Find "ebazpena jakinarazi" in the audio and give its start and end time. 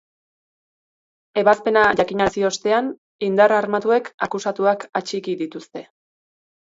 1.41-2.45